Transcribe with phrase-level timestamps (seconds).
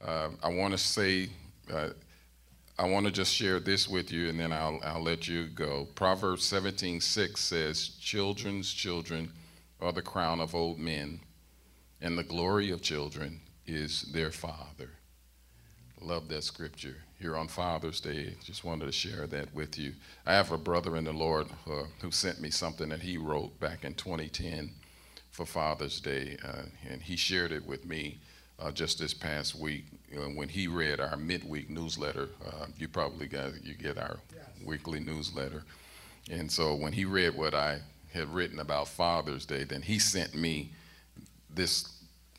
[0.00, 1.28] Uh, I want to say,
[1.72, 1.90] uh,
[2.78, 5.88] I want to just share this with you, and then I'll, I'll let you go.
[5.96, 9.32] Proverbs 17:6 says, "Children's children
[9.80, 11.20] are the crown of old men,
[12.00, 14.90] and the glory of children is their father."
[16.00, 18.36] Love that scripture here on Father's Day.
[18.44, 19.94] Just wanted to share that with you.
[20.24, 23.58] I have a brother in the Lord uh, who sent me something that he wrote
[23.58, 24.70] back in 2010
[25.32, 28.20] for Father's Day, uh, and he shared it with me
[28.58, 29.84] uh, just this past week
[30.34, 32.28] when he read our midweek newsletter.
[32.46, 34.44] Uh, you probably got you get our yes.
[34.64, 35.64] weekly newsletter,
[36.30, 37.80] and so when he read what I
[38.12, 40.70] had written about Father's Day, then he sent me
[41.50, 41.98] this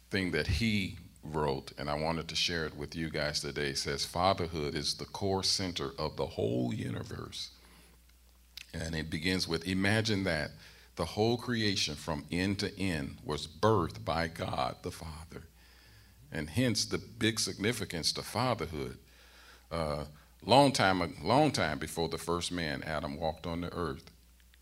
[0.09, 3.70] thing that he wrote, and I wanted to share it with you guys today.
[3.70, 7.52] It says, Fatherhood is the core center of the whole universe.
[8.73, 10.52] And it begins with Imagine that
[10.95, 15.44] the whole creation from end to end was birthed by God the Father
[16.31, 18.97] and hence the big significance to fatherhood.
[19.71, 20.05] Uh,
[20.45, 24.11] long time, long time before the first man, Adam, walked on the earth,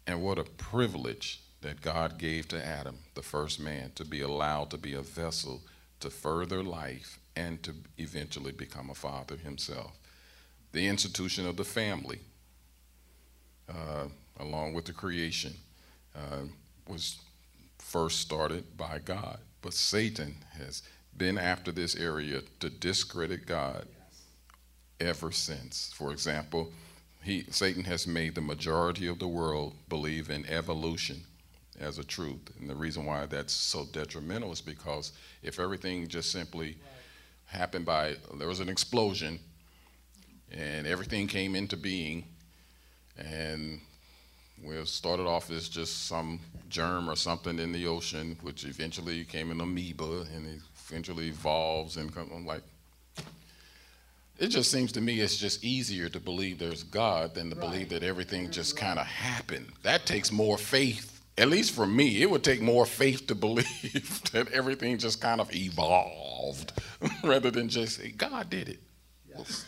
[0.06, 4.70] and what a privilege that God gave to Adam, the first man, to be allowed
[4.72, 5.62] to be a vessel
[6.00, 9.92] to further life and to eventually become a father himself.
[10.72, 12.20] The institution of the family,
[13.70, 14.06] uh,
[14.40, 15.54] along with the creation,
[16.16, 16.44] uh,
[16.88, 17.18] was
[17.80, 20.84] first started by God, but Satan has
[21.18, 23.88] been after this area to discredit God
[25.00, 25.92] ever since.
[25.96, 26.72] For example,
[27.22, 31.24] he, Satan has made the majority of the world believe in evolution
[31.80, 32.52] as a truth.
[32.60, 35.12] And the reason why that's so detrimental is because
[35.44, 37.60] if everything just simply right.
[37.60, 39.40] happened by, there was an explosion
[40.52, 42.24] and everything came into being
[43.18, 43.82] and
[44.64, 49.52] we started off as just some germ or something in the ocean, which eventually became
[49.52, 52.64] an amoeba and eventually evolves and I'm like,
[54.40, 57.70] it just seems to me it's just easier to believe there's God than to right.
[57.70, 58.52] believe that everything mm-hmm.
[58.52, 59.68] just kind of happened.
[59.84, 61.22] That takes more faith.
[61.38, 65.42] At least for me, it would take more faith to believe that everything just kind
[65.42, 66.74] of evolved
[67.24, 68.80] rather than just say, God did it.
[69.28, 69.66] Yes.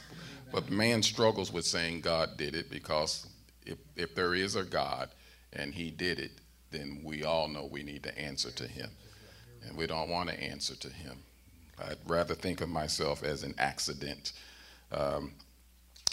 [0.51, 3.27] But man struggles with saying God did it because
[3.65, 5.09] if, if there is a God
[5.53, 6.31] and he did it,
[6.71, 8.89] then we all know we need to answer to him
[9.67, 11.17] and we don't want to answer to him.
[11.81, 14.33] I'd rather think of myself as an accident.
[14.91, 15.33] Um,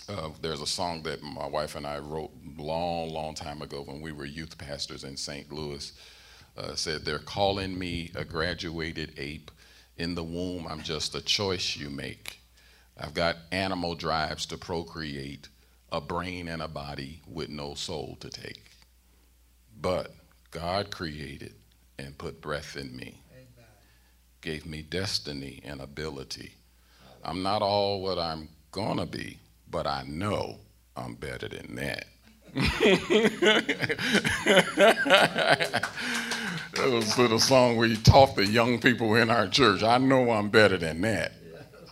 [0.08, 4.00] uh, there's a song that my wife and I wrote long, long time ago when
[4.00, 5.50] we were youth pastors in St.
[5.50, 5.92] Louis.
[6.56, 9.50] Uh, said, They're calling me a graduated ape.
[9.98, 12.38] In the womb, I'm just a choice you make.
[12.98, 15.48] I've got animal drives to procreate,
[15.90, 18.70] a brain and a body with no soul to take.
[19.80, 20.14] But
[20.50, 21.54] God created
[21.98, 23.20] and put breath in me
[24.46, 26.52] gave me destiny and ability.
[27.24, 30.60] I'm not all what I'm going to be, but I know
[30.96, 32.04] I'm better than that.
[32.54, 33.26] that
[36.76, 39.82] was a little song you taught the young people in our church.
[39.82, 41.32] I know I'm better than that.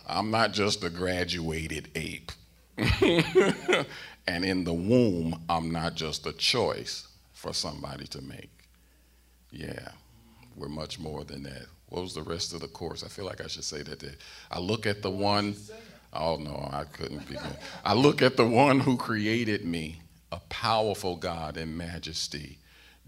[0.07, 2.31] I'm not just a graduated ape.
[2.77, 8.49] and in the womb, I'm not just a choice for somebody to make.
[9.51, 9.89] Yeah,
[10.55, 11.65] we're much more than that.
[11.89, 13.03] What was the rest of the course?
[13.03, 14.03] I feel like I should say that.
[14.51, 15.55] I look at the one,
[16.13, 17.41] oh no, I couldn't begin.
[17.83, 20.01] I look at the one who created me,
[20.31, 22.57] a powerful God in majesty,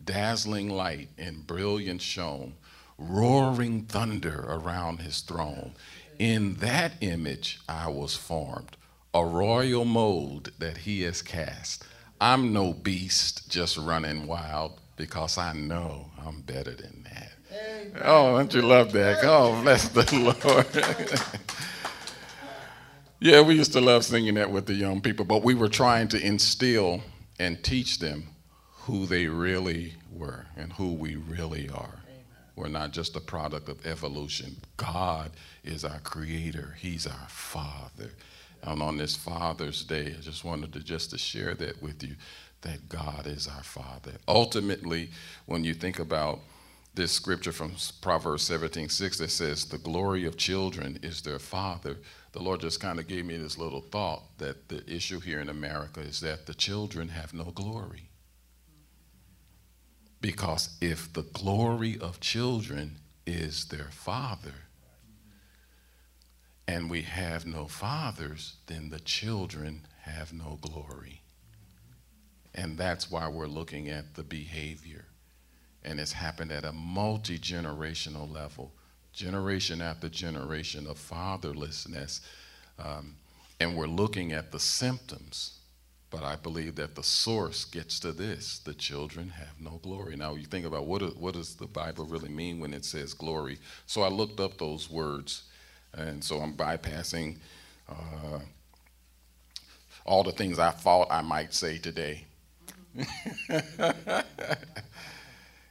[0.03, 2.53] dazzling light and brilliant shone,
[2.97, 5.73] roaring thunder around his throne.
[6.19, 8.77] In that image I was formed,
[9.13, 11.83] a royal mold that he has cast.
[12.19, 17.36] I'm no beast just running wild because I know I'm better than that.
[18.03, 19.19] Oh, don't you love that?
[19.23, 20.03] Oh, bless the
[20.43, 21.21] Lord.
[23.19, 26.07] yeah, we used to love singing that with the young people, but we were trying
[26.09, 27.01] to instill
[27.39, 28.27] and teach them
[28.81, 31.99] who they really were and who we really are.
[32.55, 34.57] We're not just a product of evolution.
[34.77, 35.31] God
[35.63, 36.75] is our creator.
[36.79, 38.11] He's our father.
[38.63, 42.15] And on this Father's Day, I just wanted to just to share that with you
[42.61, 44.13] that God is our father.
[44.27, 45.09] Ultimately,
[45.45, 46.39] when you think about
[46.97, 51.97] this scripture from Proverbs 17 6 that says, The glory of children is their father.
[52.31, 55.47] The Lord just kind of gave me this little thought that the issue here in
[55.47, 58.09] America is that the children have no glory.
[60.21, 62.97] Because if the glory of children
[63.27, 64.55] is their father,
[66.67, 71.21] and we have no fathers, then the children have no glory.
[72.55, 75.05] And that's why we're looking at the behavior
[75.83, 78.73] and it's happened at a multi generational level.
[79.13, 82.21] generation after generation of fatherlessness.
[82.77, 83.15] Um,
[83.59, 85.59] and we're looking at the symptoms.
[86.09, 90.15] But I believe that the source gets to this the children have no glory.
[90.15, 93.59] Now, you think about what, what does the Bible really mean when it says glory?
[93.87, 95.43] So I looked up those words,
[95.93, 97.37] and so I'm bypassing
[97.89, 98.39] uh,
[100.05, 102.25] all the things I thought I might say today.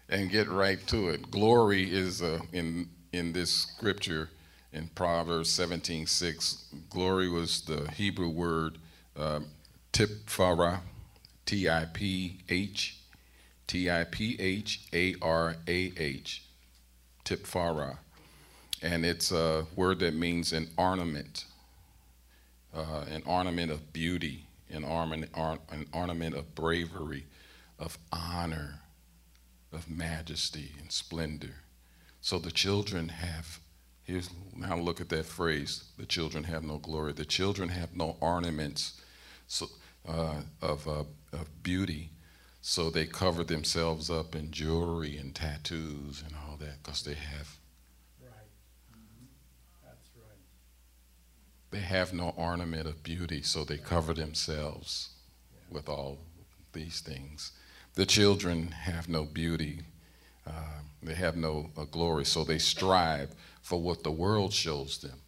[0.09, 1.31] and get right to it.
[1.31, 4.31] Glory is uh, in in this scripture
[4.73, 6.65] in Proverbs 17:6.
[6.91, 8.79] Glory was the Hebrew word
[9.17, 9.47] um,
[9.93, 10.81] tipharah,
[11.47, 12.99] T-I-P-H,
[13.67, 14.03] T-I-P-H-A-R-A-H,
[17.25, 17.99] tipharah,
[18.83, 21.47] and it's a word that means an ornament,
[22.75, 27.25] uh, an ornament of beauty, an ornament, an ornament of bravery,
[27.79, 28.83] of honor,
[29.77, 31.55] of majesty and splendor.
[32.21, 33.61] So the children have,
[34.03, 37.13] here's now look at that phrase the children have no glory.
[37.13, 39.01] The children have no ornaments
[39.47, 39.67] so,
[40.09, 42.11] uh, of, uh, of beauty.
[42.63, 47.57] So they cover themselves up in jewelry and tattoos and all that because they have.
[48.21, 48.51] Right.
[48.91, 49.27] Mm-hmm.
[49.85, 50.41] That's right.
[51.71, 55.11] They have no ornament of beauty, so they cover themselves
[55.53, 55.77] yeah.
[55.77, 56.19] with all
[56.73, 57.53] these things.
[57.97, 59.81] The children have no beauty,
[60.47, 65.19] uh, they have no uh, glory, so they strive for what the world shows them.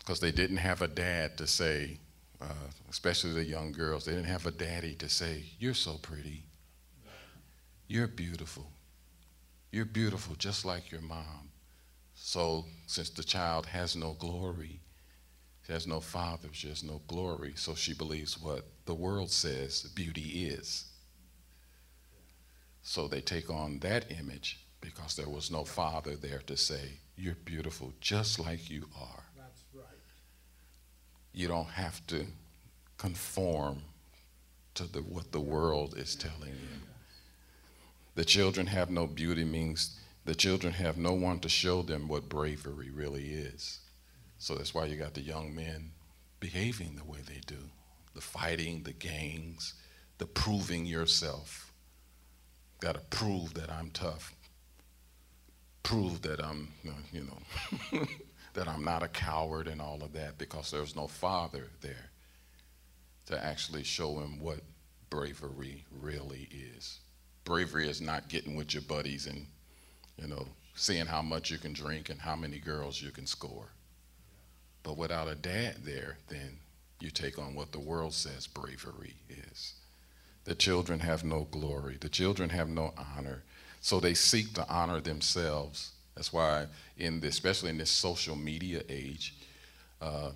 [0.00, 1.98] Because they didn't have a dad to say,
[2.40, 6.42] uh, especially the young girls, they didn't have a daddy to say, You're so pretty.
[7.86, 8.66] You're beautiful.
[9.70, 11.50] You're beautiful just like your mom.
[12.14, 14.80] So, since the child has no glory,
[15.66, 19.82] she has no father, she has no glory, so she believes what the world says
[19.94, 20.86] beauty is.
[22.82, 27.34] So they take on that image because there was no father there to say, You're
[27.44, 29.24] beautiful just like you are.
[29.36, 29.84] That's right.
[31.32, 32.26] You don't have to
[32.96, 33.82] conform
[34.74, 36.80] to the, what the world is telling you.
[38.14, 42.28] The children have no beauty means the children have no one to show them what
[42.28, 43.79] bravery really is.
[44.40, 45.90] So that's why you got the young men
[46.40, 47.58] behaving the way they do
[48.14, 49.74] the fighting, the gangs,
[50.18, 51.72] the proving yourself.
[52.80, 54.34] Got to prove that I'm tough.
[55.84, 57.24] Prove that I'm, uh, you
[57.92, 58.00] know,
[58.54, 62.10] that I'm not a coward and all of that because there's no father there
[63.26, 64.60] to actually show him what
[65.10, 66.98] bravery really is.
[67.44, 69.46] Bravery is not getting with your buddies and,
[70.16, 73.68] you know, seeing how much you can drink and how many girls you can score.
[74.82, 76.58] But without a dad there, then
[77.00, 79.74] you take on what the world says bravery is.
[80.44, 83.42] The children have no glory, the children have no honor.
[83.80, 85.92] So they seek to honor themselves.
[86.14, 86.66] That's why,
[86.98, 89.34] in this, especially in this social media age,
[90.02, 90.32] uh,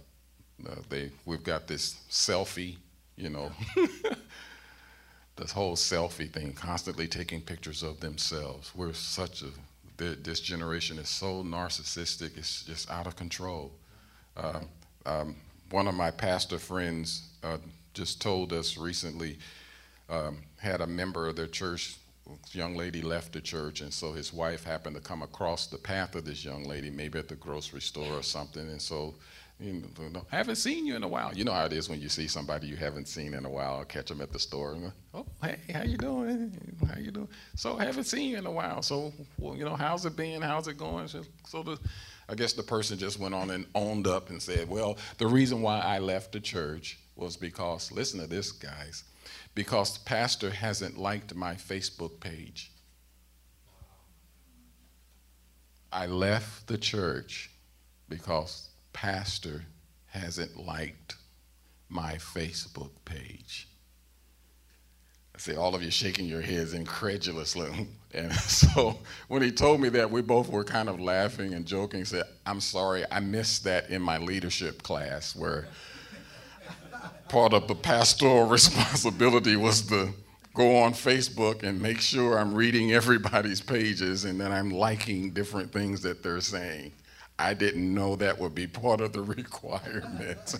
[0.67, 2.77] uh, they we've got this selfie,
[3.17, 3.51] you know,
[5.37, 8.73] this whole selfie thing, constantly taking pictures of themselves.
[8.75, 9.49] We're such a
[9.97, 13.73] this generation is so narcissistic; it's just out of control.
[14.37, 14.61] Uh,
[15.07, 15.37] um,
[15.71, 17.59] one of my pastor friends uh,
[17.93, 19.39] just told us recently,
[20.09, 21.97] um, had a member of their church,
[22.53, 26.15] young lady left the church, and so his wife happened to come across the path
[26.15, 29.15] of this young lady, maybe at the grocery store or something, and so
[29.61, 31.33] you know, haven't seen you in a while.
[31.33, 33.85] You know how it is when you see somebody you haven't seen in a while,
[33.85, 36.53] catch them at the store, and oh, hey, how you doing?
[36.89, 37.29] How you doing?
[37.55, 38.83] So haven't seen you in a while.
[38.83, 40.43] So, well, you know, how's it been?
[40.43, 41.09] How's it going?
[41.09, 41.79] So the
[42.29, 45.63] I guess the person just went on and owned up and said, Well, the reason
[45.63, 49.05] why I left the church was because, listen to this, guys,
[49.55, 52.73] because the pastor hasn't liked my Facebook page.
[55.93, 57.51] I left the church
[58.09, 59.65] because pastor
[60.07, 61.17] hasn't liked
[61.89, 63.69] my Facebook page.
[65.35, 67.89] I see all of you shaking your heads incredulously.
[68.17, 72.05] And so when he told me that, we both were kind of laughing and joking.
[72.05, 75.67] Said, "I'm sorry, I missed that in my leadership class, where
[77.29, 80.11] part of the pastoral responsibility was to
[80.55, 85.73] go on Facebook and make sure I'm reading everybody's pages and then I'm liking different
[85.73, 86.93] things that they're saying.
[87.37, 90.55] I didn't know that would be part of the requirement."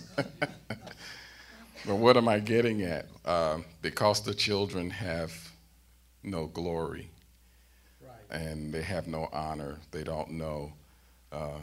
[1.87, 3.05] But what am I getting at?
[3.23, 5.31] Uh, because the children have
[6.23, 7.11] no glory
[8.01, 8.41] right.
[8.41, 10.73] and they have no honor, they don't know
[11.31, 11.59] uh,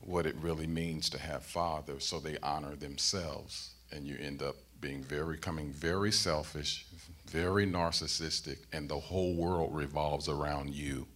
[0.00, 4.56] what it really means to have fathers, so they honor themselves, and you end up
[4.80, 6.86] being very, coming very selfish,
[7.26, 11.06] very narcissistic, and the whole world revolves around you.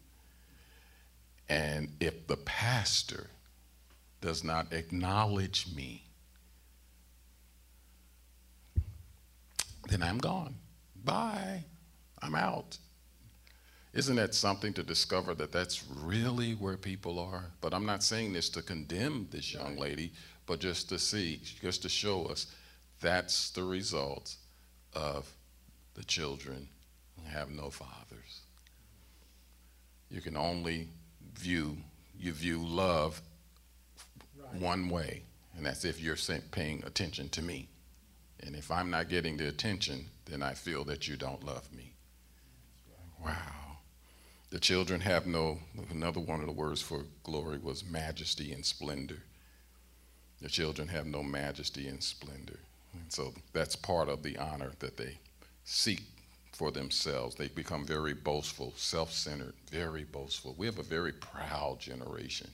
[1.48, 3.30] And if the pastor
[4.20, 6.07] does not acknowledge me,
[9.88, 10.54] then I'm gone.
[11.04, 11.64] Bye.
[12.20, 12.78] I'm out.
[13.94, 17.46] Isn't that something to discover that that's really where people are?
[17.60, 20.12] But I'm not saying this to condemn this young lady,
[20.46, 22.46] but just to see, just to show us
[23.00, 24.34] that's the result
[24.94, 25.30] of
[25.94, 26.68] the children
[27.16, 28.42] who have no fathers.
[30.10, 30.88] You can only
[31.34, 31.76] view,
[32.18, 33.22] you view love
[34.38, 34.60] Right.
[34.60, 35.22] one way,
[35.56, 36.16] and that's if you're
[36.52, 37.68] paying attention to me.
[38.40, 41.92] And if I'm not getting the attention, then I feel that you don't love me.
[43.24, 43.78] Wow.
[44.50, 45.58] The children have no,
[45.90, 49.22] another one of the words for glory was majesty and splendor.
[50.40, 52.60] The children have no majesty and splendor.
[52.94, 55.18] And so that's part of the honor that they
[55.64, 56.02] seek
[56.52, 57.34] for themselves.
[57.34, 60.54] They become very boastful, self centered, very boastful.
[60.56, 62.50] We have a very proud generation.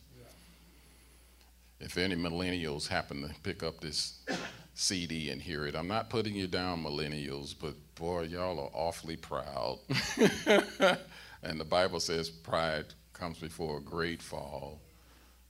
[1.81, 4.19] If any millennials happen to pick up this
[4.75, 9.17] CD and hear it, I'm not putting you down, millennials, but boy, y'all are awfully
[9.17, 9.79] proud.
[11.43, 14.81] and the Bible says pride comes before a great fall.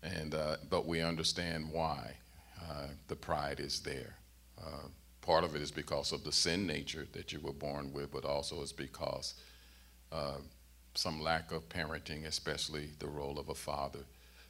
[0.02, 2.16] And, uh, but we understand why
[2.61, 4.16] uh, the pride is there.
[4.62, 4.88] Uh,
[5.23, 8.26] part of it is because of the sin nature that you were born with, but
[8.26, 9.35] also it's because
[10.12, 10.37] uh,
[10.95, 14.00] some lack of parenting, especially the role of a father.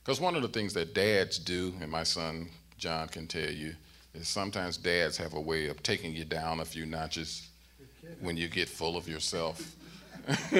[0.03, 3.75] Because one of the things that dads do, and my son John can tell you,
[4.15, 7.49] is sometimes dads have a way of taking you down a few notches
[8.21, 9.77] when you get full of yourself.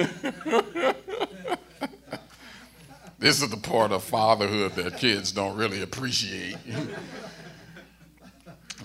[3.17, 6.57] this is the part of fatherhood that kids don't really appreciate.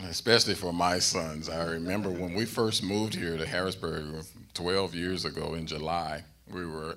[0.08, 1.48] Especially for my sons.
[1.48, 4.24] I remember when we first moved here to Harrisburg
[4.54, 6.96] 12 years ago in July, we were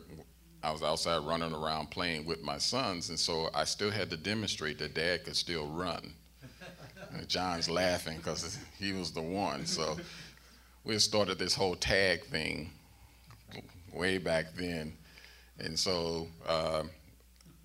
[0.63, 4.17] I was outside running around playing with my sons, and so I still had to
[4.17, 6.13] demonstrate that dad could still run.
[7.27, 9.65] John's laughing because he was the one.
[9.65, 9.97] So
[10.83, 12.71] we started this whole tag thing
[13.93, 14.93] way back then.
[15.59, 16.83] And so uh,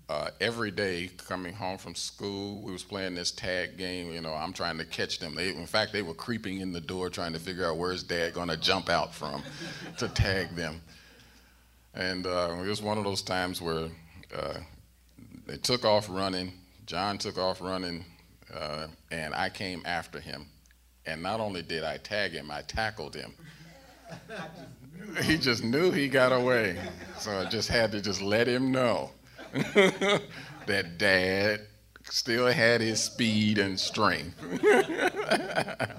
[0.09, 4.11] uh, every day coming home from school, we was playing this tag game.
[4.11, 5.35] You know, I'm trying to catch them.
[5.35, 8.33] They, in fact, they were creeping in the door trying to figure out where's dad
[8.33, 9.43] going to jump out from
[9.97, 10.81] to tag them.
[11.93, 13.89] And uh, it was one of those times where
[14.35, 14.59] uh,
[15.45, 16.53] they took off running.
[16.85, 18.05] John took off running,
[18.53, 20.47] uh, and I came after him.
[21.05, 23.33] And not only did I tag him, I tackled him.
[25.23, 26.77] he just knew he got away.
[27.17, 29.11] So I just had to just let him know
[29.53, 31.61] that dad
[32.03, 34.35] still had his speed and strength.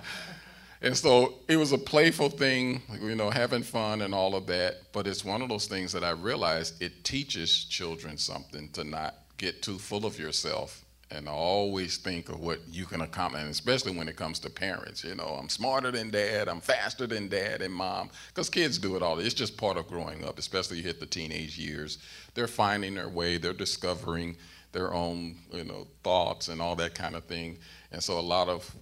[0.82, 4.92] and so it was a playful thing, you know, having fun and all of that.
[4.92, 9.14] But it's one of those things that I realized it teaches children something to not
[9.38, 13.96] get too full of yourself and always think of what you can accomplish, and especially
[13.96, 15.02] when it comes to parents.
[15.02, 18.96] You know, I'm smarter than dad, I'm faster than dad and mom, because kids do
[18.96, 19.18] it all.
[19.18, 21.98] It's just part of growing up, especially you hit the teenage years.
[22.34, 24.36] They're finding their way, they're discovering
[24.72, 27.58] their own, you know, thoughts and all that kind of thing.
[27.90, 28.72] And so a lot of,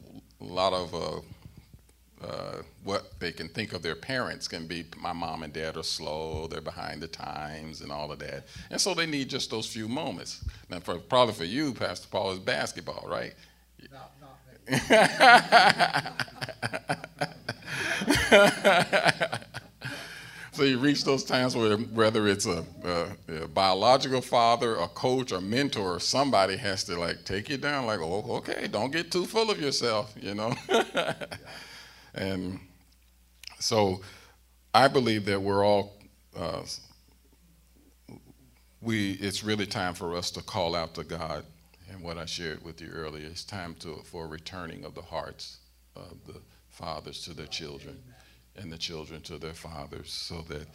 [0.41, 1.21] a lot of uh,
[2.23, 5.83] uh, what they can think of their parents can be my mom and dad are
[5.83, 8.47] slow, they're behind the times, and all of that.
[8.71, 10.45] And so they need just those few moments.
[10.69, 13.35] Now, for, probably for you, Pastor Paul, is basketball, right?
[20.59, 25.31] So you reach those times where whether it's a, a, a biological father, a coach,
[25.31, 27.87] or mentor, somebody has to like take you down.
[27.87, 30.57] Like, oh, okay, don't get too full of yourself, you know.
[32.15, 32.61] and
[33.59, 34.01] so,
[34.75, 35.97] I believe that we're all.
[36.37, 36.63] Uh,
[38.81, 41.45] we it's really time for us to call out to God,
[41.91, 43.27] and what I shared with you earlier.
[43.27, 45.59] It's time to for returning of the hearts
[45.97, 47.99] of the fathers to their children
[48.57, 50.67] and the children to their fathers so that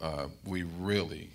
[0.00, 1.30] uh, we really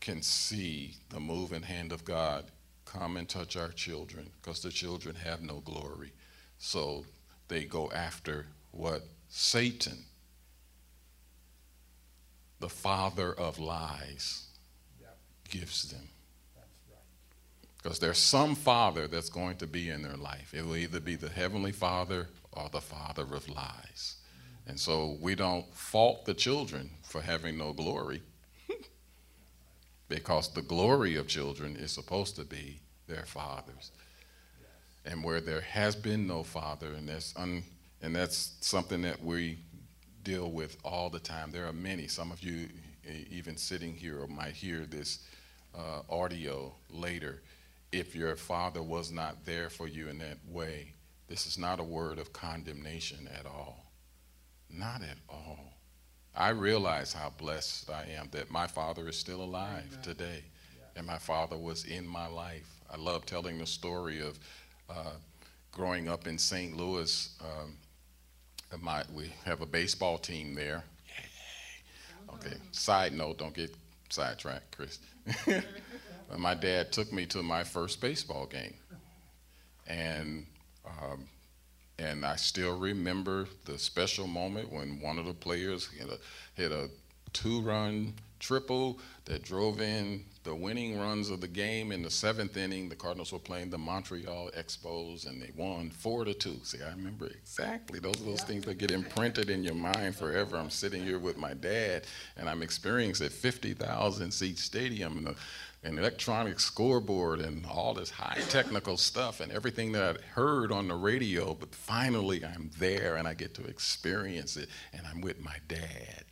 [0.00, 2.44] can see the moving hand of God
[2.84, 6.12] come and touch our children because the children have no glory.
[6.58, 7.04] So
[7.48, 10.04] they go after what Satan,
[12.58, 14.46] the father of lies,
[15.00, 15.18] Yep.
[15.48, 16.08] gives them.
[16.54, 17.68] That's right.
[17.82, 20.52] Because there's some father that's going to be in their life.
[20.54, 24.16] It will either be the heavenly father or the father of lies.
[24.66, 28.22] And so we don't fault the children for having no glory.
[30.08, 33.90] because the glory of children is supposed to be their fathers.
[35.04, 37.64] And where there has been no father and there's un,
[38.02, 39.58] And that's something that we
[40.24, 41.50] deal with all the time.
[41.50, 42.68] There are many, some of you
[43.30, 45.20] even sitting here or might hear this
[45.74, 47.42] uh, audio later.
[47.92, 50.94] If your father was not there for you in that way,
[51.28, 53.92] this is not a word of condemnation at all.
[54.70, 55.58] Not at all.
[56.34, 60.02] I realize how blessed I am that my father is still alive Amen.
[60.02, 60.44] today
[60.96, 62.80] and my father was in my life.
[62.90, 64.38] I love telling the story of
[64.90, 65.12] uh,
[65.70, 66.76] growing up in St.
[66.76, 67.30] Louis.
[67.40, 67.76] Um,
[68.80, 70.84] my, we have a baseball team there.
[71.06, 72.34] Yay.
[72.34, 73.74] Okay, side note, don't get
[74.08, 74.98] sidetracked, Chris.
[76.36, 78.74] My dad took me to my first baseball game.
[79.86, 80.46] And
[80.86, 81.28] um,
[81.98, 86.18] and I still remember the special moment when one of the players hit a,
[86.54, 86.90] hit a
[87.32, 92.56] two run triple that drove in the winning runs of the game in the seventh
[92.56, 92.88] inning.
[92.88, 96.58] The Cardinals were playing the Montreal Expos and they won four to two.
[96.64, 100.56] See, I remember exactly those are those things that get imprinted in your mind forever.
[100.56, 102.02] I'm sitting here with my dad
[102.36, 105.34] and I'm experiencing a 50,000 seat stadium and the
[105.84, 110.86] an electronic scoreboard and all this high technical stuff and everything that I'd heard on
[110.86, 115.42] the radio, but finally I'm there and I get to experience it and I'm with
[115.42, 116.24] my dad.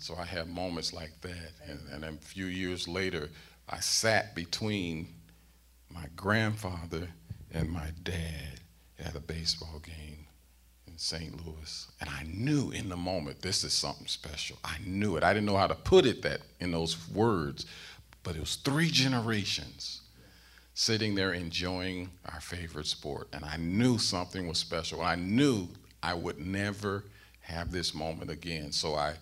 [0.00, 1.52] So I had moments like that.
[1.68, 3.28] And, and a few years later,
[3.68, 5.08] I sat between
[5.90, 7.08] my grandfather
[7.52, 8.60] and my dad
[8.98, 10.26] at a baseball game
[10.86, 11.46] in St.
[11.46, 11.86] Louis.
[12.00, 14.56] And I knew in the moment, this is something special.
[14.64, 15.22] I knew it.
[15.22, 17.66] I didn't know how to put it that in those words,
[18.22, 20.00] but it was three generations
[20.72, 23.28] sitting there enjoying our favorite sport.
[23.34, 25.02] And I knew something was special.
[25.02, 25.68] I knew
[26.02, 27.04] I would never
[27.40, 28.72] have this moment again.
[28.72, 29.14] So I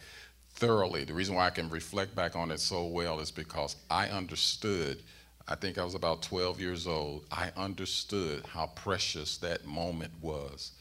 [0.59, 4.09] thoroughly, the reason why I can reflect back on it so well is because I
[4.09, 5.03] understood.
[5.47, 7.25] I think I was about 12 years old.
[7.31, 10.73] I understood how precious that moment was.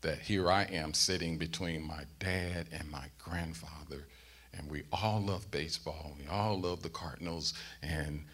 [0.00, 4.06] That here I am sitting between my dad and my grandfather
[4.54, 6.12] and we all love baseball.
[6.18, 8.24] We all love the Cardinals, and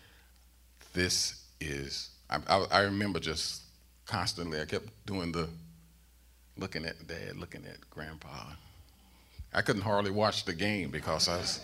[0.92, 2.10] this is.
[2.30, 3.62] I, I, I, remember just
[4.06, 4.60] constantly.
[4.60, 5.49] I kept doing the
[6.56, 8.52] looking at dad, looking at grandpa.
[9.52, 11.61] I couldn't hardly watch the game because I was.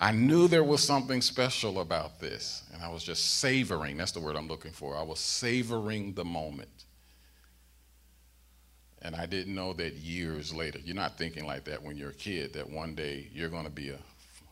[0.00, 3.96] I knew there was something special about this, and I was just savoring.
[3.96, 4.96] That's the word I'm looking for.
[4.96, 6.84] I was savoring the moment.
[9.02, 12.14] And I didn't know that years later, you're not thinking like that when you're a
[12.14, 13.98] kid, that one day you're going to be a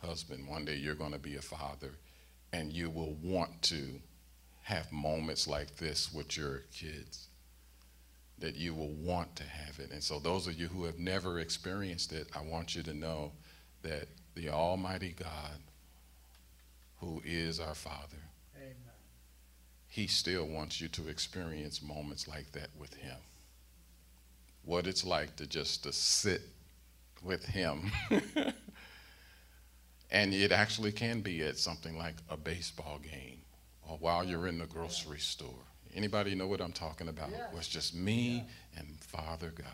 [0.04, 1.92] husband, one day you're going to be a father,
[2.52, 4.00] and you will want to
[4.62, 7.28] have moments like this with your kids.
[8.38, 9.90] That you will want to have it.
[9.92, 13.32] And so, those of you who have never experienced it, I want you to know
[13.82, 15.58] that the Almighty God,
[17.00, 18.22] who is our Father,
[18.56, 18.76] Amen.
[19.88, 23.16] He still wants you to experience moments like that with Him
[24.66, 26.42] what it's like to just to sit
[27.22, 27.90] with him
[30.10, 33.38] and it actually can be at something like a baseball game
[33.88, 35.64] or while you're in the grocery store
[35.96, 37.40] anybody know what i'm talking about Yes.
[37.56, 38.44] it's just me
[38.76, 39.66] and father god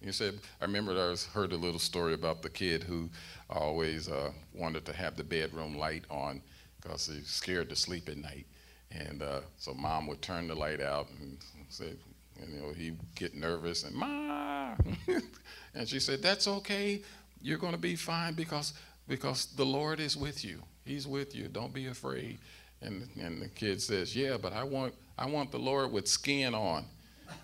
[0.00, 3.08] you said i remember i heard a little story about the kid who
[3.50, 6.42] always uh, wanted to have the bedroom light on
[6.80, 8.46] because he was scared to sleep at night
[8.90, 11.92] and uh, so mom would turn the light out and say
[12.40, 14.74] you know, he'd get nervous and ma
[15.74, 17.02] and she said, That's okay.
[17.40, 18.72] You're gonna be fine because
[19.06, 20.62] because the Lord is with you.
[20.84, 21.48] He's with you.
[21.48, 22.38] Don't be afraid.
[22.82, 26.54] And and the kid says, Yeah, but I want I want the Lord with skin
[26.54, 26.84] on.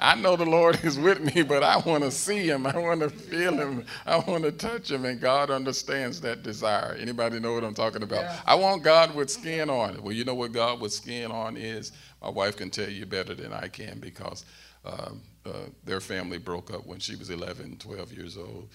[0.00, 2.66] I know the Lord is with me, but I want to see him.
[2.66, 3.84] I want to feel him.
[4.04, 6.96] I want to touch him, and God understands that desire.
[6.98, 8.22] Anybody know what I'm talking about?
[8.22, 8.40] Yeah.
[8.44, 10.02] I want God with skin on.
[10.02, 11.92] Well, you know what God with skin on is?
[12.20, 14.44] My wife can tell you better than I can because
[14.84, 18.68] um, uh, their family broke up when she was 11, 12 years old.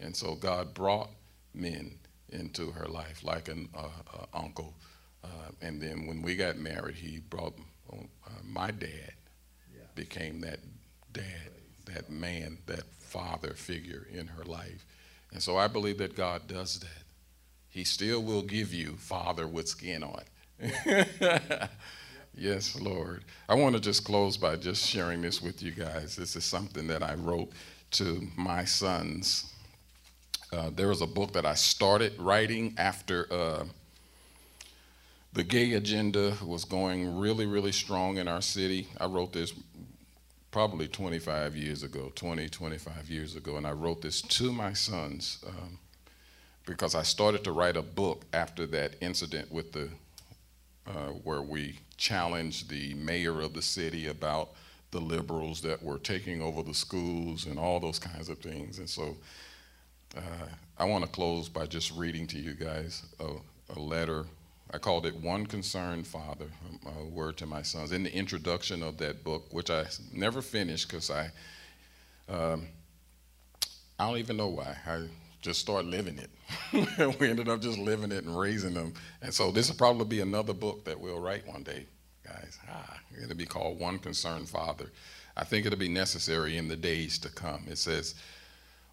[0.00, 1.10] And so God brought
[1.54, 1.92] men
[2.34, 4.74] into her life like an uh, uh, uncle.
[5.22, 5.28] Uh,
[5.62, 7.54] and then when we got married, he brought
[7.92, 7.96] uh,
[8.44, 9.12] my dad
[9.74, 9.82] Yeah.
[9.94, 10.60] became that
[11.12, 11.50] dad,
[11.86, 14.84] that man, that father figure in her life.
[15.32, 17.04] And so I believe that God does that.
[17.68, 20.22] He still will give you father with skin on.
[22.36, 23.24] yes, Lord.
[23.48, 26.16] I want to just close by just sharing this with you guys.
[26.16, 27.50] This is something that I wrote
[27.92, 29.52] to my sons.
[30.54, 33.26] Uh, there was a book that I started writing after.
[33.32, 33.64] Uh,
[35.32, 38.86] the gay agenda was going really, really strong in our city.
[39.00, 39.52] I wrote this
[40.52, 45.44] probably 25 years ago, 20, 25 years ago, and I wrote this to my sons
[45.48, 45.76] um,
[46.66, 49.88] because I started to write a book after that incident with the
[50.86, 54.50] uh, where we challenged the mayor of the city about
[54.92, 58.78] the liberals that were taking over the schools and all those kinds of things.
[58.78, 59.16] And so
[60.16, 60.46] uh,
[60.78, 63.34] I want to close by just reading to you guys a,
[63.76, 64.26] a letter.
[64.72, 66.46] I called it One Concerned Father,
[66.86, 67.92] a word to my sons.
[67.92, 71.30] In the introduction of that book, which I never finished because I,
[72.28, 72.66] um,
[73.98, 74.76] I don't even know why.
[74.86, 75.06] I
[75.42, 77.18] just started living it.
[77.20, 78.94] we ended up just living it and raising them.
[79.22, 81.86] And so this will probably be another book that we'll write one day,
[82.26, 82.58] guys.
[82.68, 84.90] Ah, it'll be called One Concerned Father.
[85.36, 87.64] I think it'll be necessary in the days to come.
[87.68, 88.14] It says,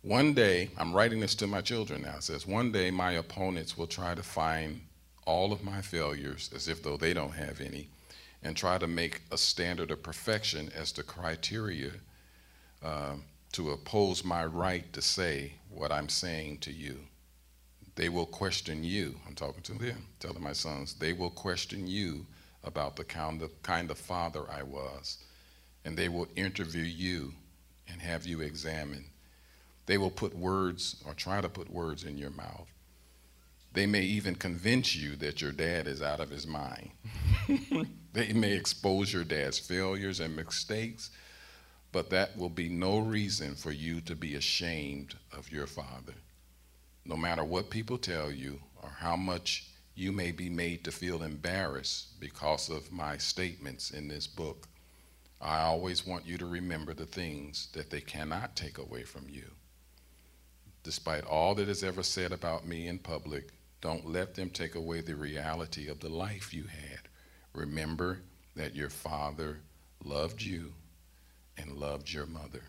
[0.01, 2.15] one day, I'm writing this to my children now.
[2.17, 4.81] It says, one day my opponents will try to find
[5.25, 7.87] all of my failures as if though they don't have any
[8.43, 11.91] and try to make a standard of perfection as the criteria
[12.83, 16.97] um, to oppose my right to say what I'm saying to you.
[17.95, 19.15] They will question you.
[19.27, 22.25] I'm talking to them, telling my sons, they will question you
[22.63, 25.17] about the kind of, kind of father I was.
[25.85, 27.33] And they will interview you
[27.87, 29.05] and have you examined.
[29.91, 32.71] They will put words or try to put words in your mouth.
[33.73, 36.91] They may even convince you that your dad is out of his mind.
[38.13, 41.11] they may expose your dad's failures and mistakes
[41.91, 46.13] but that will be no reason for you to be ashamed of your father.
[47.05, 51.21] No matter what people tell you or how much you may be made to feel
[51.21, 54.69] embarrassed because of my statements in this book,
[55.41, 59.51] I always want you to remember the things that they cannot take away from you.
[60.83, 63.49] Despite all that is ever said about me in public,
[63.81, 67.01] don't let them take away the reality of the life you had.
[67.53, 68.19] Remember
[68.55, 69.59] that your father
[70.03, 70.73] loved you
[71.57, 72.63] and loved your mother.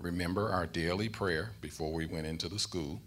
[0.00, 3.00] Remember our daily prayer before we went into the school.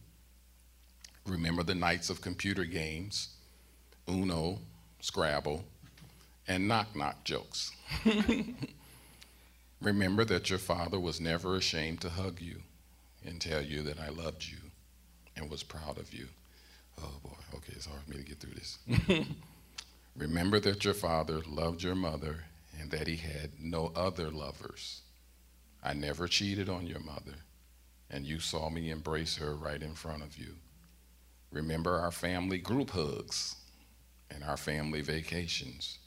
[1.25, 3.29] Remember the nights of computer games,
[4.09, 4.59] Uno,
[4.99, 5.63] Scrabble,
[6.47, 7.71] and knock knock jokes.
[9.81, 12.61] Remember that your father was never ashamed to hug you
[13.25, 14.57] and tell you that I loved you
[15.35, 16.27] and was proud of you.
[17.01, 18.79] Oh boy, okay, it's hard for me to get through this.
[20.15, 22.43] Remember that your father loved your mother
[22.79, 25.01] and that he had no other lovers.
[25.83, 27.35] I never cheated on your mother,
[28.09, 30.55] and you saw me embrace her right in front of you.
[31.51, 33.55] Remember our family group hugs
[34.29, 35.97] and our family vacations.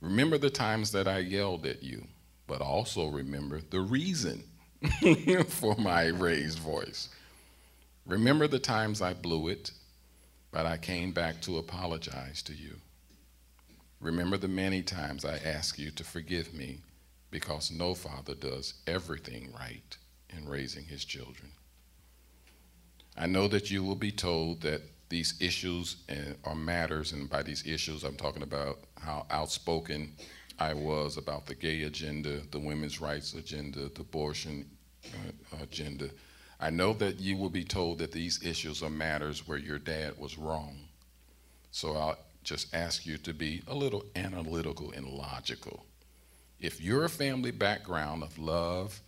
[0.00, 2.06] Remember the times that I yelled at you,
[2.46, 4.44] but also remember the reason
[5.48, 7.08] for my raised voice.
[8.06, 9.72] Remember the times I blew it,
[10.50, 12.76] but I came back to apologize to you.
[14.00, 16.78] Remember the many times I ask you to forgive me
[17.30, 19.96] because no father does everything right
[20.30, 21.50] in raising his children.
[23.16, 25.96] I know that you will be told that these issues
[26.44, 30.12] are matters, and by these issues, I'm talking about how outspoken
[30.58, 34.68] I was about the gay agenda, the women's rights agenda, the abortion
[35.06, 36.10] uh, agenda.
[36.60, 40.18] I know that you will be told that these issues are matters where your dad
[40.18, 40.76] was wrong.
[41.70, 45.86] So I'll just ask you to be a little analytical and logical.
[46.58, 49.00] If your family background of love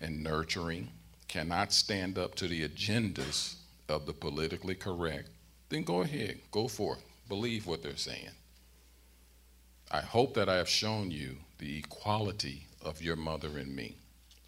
[0.00, 0.90] and nurturing
[1.26, 3.54] cannot stand up to the agendas
[3.88, 5.30] of the politically correct,
[5.70, 8.30] then go ahead, go forth, believe what they're saying.
[9.90, 13.96] I hope that I have shown you the equality of your mother and me.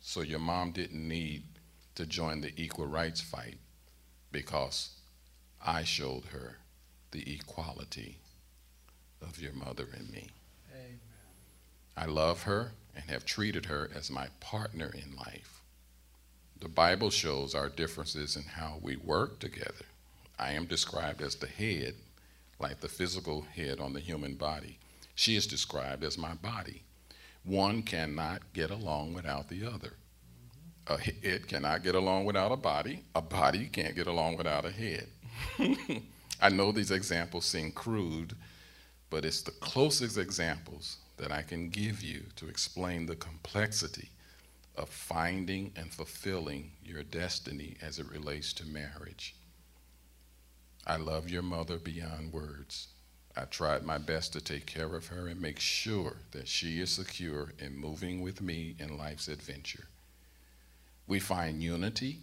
[0.00, 1.44] So your mom didn't need
[1.94, 3.59] to join the equal rights fight
[4.33, 4.90] because
[5.64, 6.59] I showed her
[7.11, 8.18] the equality
[9.22, 10.29] of your mother and me.
[10.72, 11.00] Amen.
[11.96, 15.62] I love her and have treated her as my partner in life.
[16.61, 19.87] The Bible shows our differences in how we work together.
[20.38, 21.94] I am described as the head,
[22.59, 24.79] like the physical head on the human body.
[25.20, 26.83] She is described as my body.
[27.44, 29.92] One cannot get along without the other.
[30.87, 33.04] A head cannot get along without a body.
[33.14, 35.09] A body can't get along without a head.
[36.40, 38.35] I know these examples seem crude
[39.11, 44.09] but it's the closest examples that I can give you to explain the complexity
[44.76, 49.35] of finding and fulfilling your destiny as it relates to marriage.
[50.87, 52.88] I love your mother beyond words.
[53.36, 56.90] I tried my best to take care of her and make sure that she is
[56.90, 59.86] secure in moving with me in life's adventure.
[61.06, 62.18] We find unity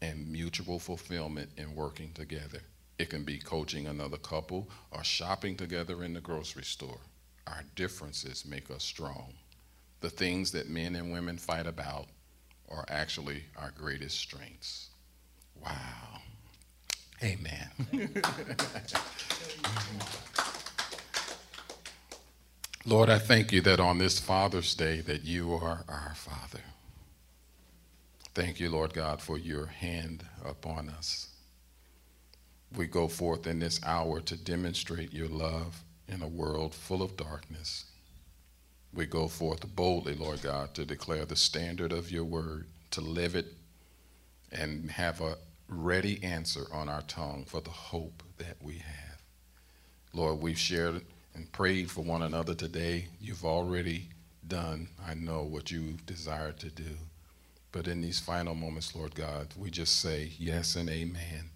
[0.00, 2.60] and mutual fulfillment in working together.
[2.98, 7.00] It can be coaching another couple or shopping together in the grocery store.
[7.46, 9.34] Our differences make us strong.
[10.00, 12.06] The things that men and women fight about
[12.68, 14.90] are actually our greatest strengths.
[15.62, 16.20] Wow.
[17.22, 17.68] Amen.
[22.84, 26.64] Lord, I thank you that on this Father's Day that you are our Father.
[28.34, 31.28] Thank you, Lord God, for your hand upon us.
[32.76, 37.16] We go forth in this hour to demonstrate your love in a world full of
[37.16, 37.84] darkness.
[38.92, 43.36] We go forth boldly, Lord God, to declare the standard of your word, to live
[43.36, 43.46] it,
[44.50, 45.36] and have a
[45.72, 49.22] ready answer on our tongue for the hope that we have.
[50.12, 51.02] Lord, we've shared
[51.34, 53.06] and prayed for one another today.
[53.20, 54.08] You've already
[54.46, 56.96] done, I know, what you desire to do.
[57.70, 61.16] But in these final moments, Lord God, we just say yes and amen.
[61.16, 61.50] amen.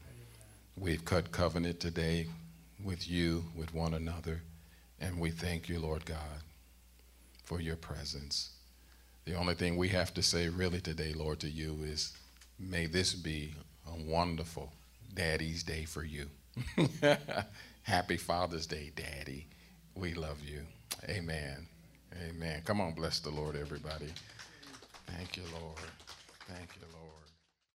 [0.78, 2.26] We've cut covenant today
[2.82, 4.40] with you, with one another,
[4.98, 6.42] and we thank you, Lord God,
[7.44, 8.50] for your presence.
[9.26, 12.16] The only thing we have to say really today, Lord, to you is
[12.58, 13.54] may this be
[13.86, 14.72] a wonderful
[15.14, 16.28] Daddy's Day for you.
[17.82, 19.46] Happy Father's Day, Daddy.
[19.94, 20.60] We love you.
[21.08, 21.66] Amen.
[22.28, 22.62] Amen.
[22.64, 24.08] Come on, bless the Lord, everybody.
[25.06, 25.78] Thank you, Lord.
[26.48, 27.05] Thank you, Lord.